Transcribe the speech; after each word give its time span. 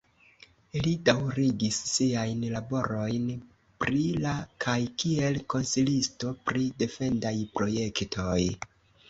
Li 0.85 0.91
daŭrigis 1.09 1.75
siajn 1.89 2.41
laborojn 2.53 3.27
pri 3.85 4.01
la 4.25 4.33
kaj 4.65 4.79
kiel 5.05 5.39
konsilisto 5.57 6.33
pri 6.49 6.67
defendaj 6.83 7.37
projektoj. 7.61 8.41